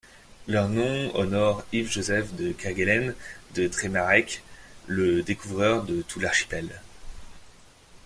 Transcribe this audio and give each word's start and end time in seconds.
Leur 0.47 0.67
nom 0.67 1.11
honore 1.13 1.63
Yves 1.73 1.91
Joseph 1.91 2.33
de 2.33 2.53
Kerguelen 2.53 3.13
de 3.53 3.67
Trémarec, 3.67 4.41
le 4.87 5.21
découvreur 5.21 5.83
de 5.83 6.01
tout 6.01 6.19
l'archipel. 6.19 6.81